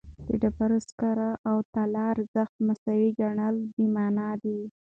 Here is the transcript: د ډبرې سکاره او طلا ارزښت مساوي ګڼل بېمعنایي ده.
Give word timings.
د 0.27 0.29
ډبرې 0.41 0.79
سکاره 0.87 1.29
او 1.49 1.57
طلا 1.73 2.05
ارزښت 2.13 2.55
مساوي 2.67 3.09
ګڼل 3.19 3.55
بېمعنایي 3.75 4.55
ده. 4.63 4.67